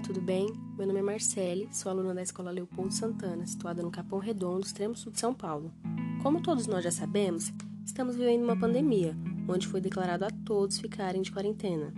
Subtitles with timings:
[0.00, 0.48] tudo bem?
[0.76, 4.96] Meu nome é Marcele, sou aluna da Escola Leopoldo Santana, situada no Capão Redondo, extremo
[4.96, 5.70] sul de São Paulo.
[6.22, 7.52] Como todos nós já sabemos,
[7.84, 9.14] estamos vivendo uma pandemia,
[9.46, 11.92] onde foi declarado a todos ficarem de quarentena.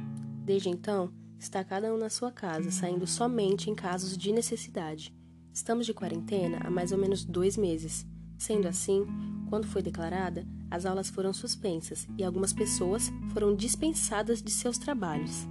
[0.45, 5.15] Desde então, está cada um na sua casa, saindo somente em casos de necessidade.
[5.53, 8.05] Estamos de quarentena há mais ou menos dois meses.
[8.37, 9.07] Sendo assim,
[9.49, 15.47] quando foi declarada, as aulas foram suspensas e algumas pessoas foram dispensadas de seus trabalhos.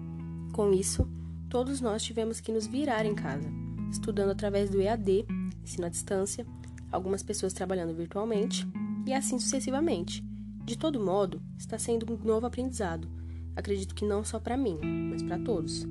[0.52, 1.08] Com isso,
[1.54, 3.48] todos nós tivemos que nos virar em casa,
[3.92, 5.24] estudando através do EAD,
[5.64, 6.48] ensino à distância,
[6.92, 8.68] algumas pessoas trabalhando virtualmente
[9.06, 10.26] e assim sucessivamente.
[10.66, 13.08] De todo modo, está sendo um novo aprendizado.
[13.56, 14.80] Acredito que não só para mim,
[15.12, 15.86] mas para todos.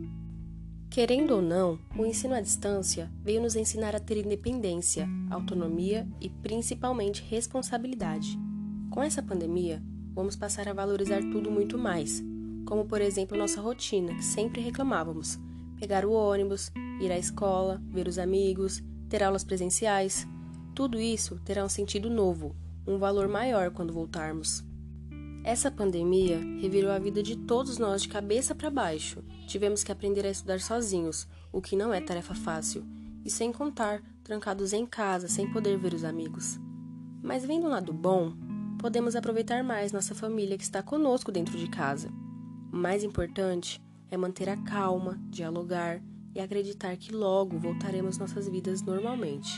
[0.91, 6.29] Querendo ou não, o ensino à distância veio nos ensinar a ter independência, autonomia e
[6.29, 8.37] principalmente responsabilidade.
[8.91, 9.81] Com essa pandemia,
[10.13, 12.21] vamos passar a valorizar tudo muito mais,
[12.67, 15.39] como por exemplo nossa rotina, que sempre reclamávamos,
[15.83, 20.25] pegar o ônibus, ir à escola, ver os amigos, ter aulas presenciais.
[20.77, 22.55] Tudo isso terá um sentido novo,
[22.87, 24.65] um valor maior quando voltarmos.
[25.43, 29.25] Essa pandemia revirou a vida de todos nós de cabeça para baixo.
[29.49, 32.87] Tivemos que aprender a estudar sozinhos, o que não é tarefa fácil,
[33.25, 36.61] e sem contar, trancados em casa, sem poder ver os amigos.
[37.21, 38.35] Mas vendo um lado bom,
[38.79, 42.09] podemos aproveitar mais nossa família que está conosco dentro de casa.
[42.73, 46.03] O mais importante é manter a calma, dialogar
[46.35, 49.51] e acreditar que logo voltaremos nossas vidas normalmente.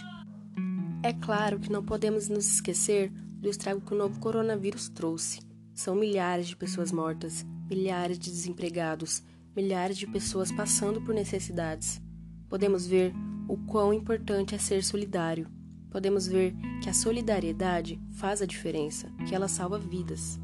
[1.02, 5.40] É claro que não podemos nos esquecer do estrago que o novo coronavírus trouxe.
[5.74, 9.24] São milhares de pessoas mortas, milhares de desempregados,
[9.56, 12.00] milhares de pessoas passando por necessidades.
[12.48, 13.12] Podemos ver
[13.48, 15.48] o quão importante é ser solidário.
[15.90, 20.38] Podemos ver que a solidariedade faz a diferença, que ela salva vidas.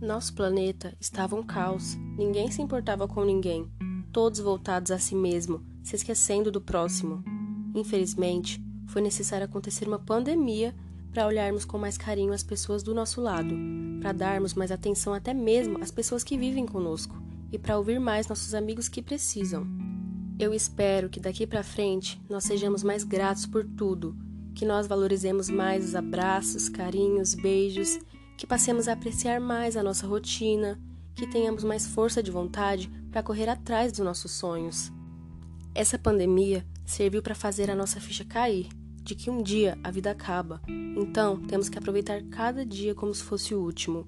[0.00, 3.68] Nosso planeta estava um caos, ninguém se importava com ninguém,
[4.12, 7.24] todos voltados a si mesmo, se esquecendo do próximo.
[7.74, 10.72] Infelizmente, foi necessário acontecer uma pandemia
[11.10, 13.52] para olharmos com mais carinho as pessoas do nosso lado,
[14.00, 17.20] para darmos mais atenção até mesmo às pessoas que vivem conosco
[17.50, 19.66] e para ouvir mais nossos amigos que precisam.
[20.38, 24.16] Eu espero que daqui para frente nós sejamos mais gratos por tudo,
[24.54, 27.98] que nós valorizemos mais os abraços, carinhos, beijos
[28.38, 30.80] que passemos a apreciar mais a nossa rotina,
[31.16, 34.92] que tenhamos mais força de vontade para correr atrás dos nossos sonhos.
[35.74, 38.68] Essa pandemia serviu para fazer a nossa ficha cair,
[39.02, 43.24] de que um dia a vida acaba, então temos que aproveitar cada dia como se
[43.24, 44.06] fosse o último.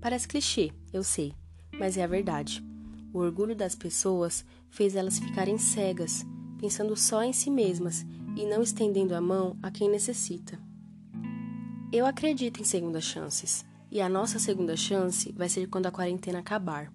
[0.00, 1.34] Parece clichê, eu sei,
[1.76, 2.64] mas é a verdade.
[3.12, 6.24] O orgulho das pessoas fez elas ficarem cegas,
[6.60, 10.60] pensando só em si mesmas e não estendendo a mão a quem necessita.
[11.94, 16.40] Eu acredito em segundas chances, e a nossa segunda chance vai ser quando a quarentena
[16.40, 16.92] acabar.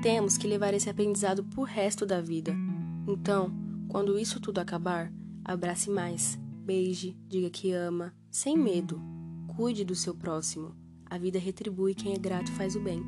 [0.00, 2.56] Temos que levar esse aprendizado pro resto da vida.
[3.06, 3.52] Então,
[3.88, 5.12] quando isso tudo acabar,
[5.44, 8.98] abrace mais, beije, diga que ama, sem medo.
[9.54, 10.74] Cuide do seu próximo.
[11.04, 13.04] A vida retribui quem é grato faz o bem.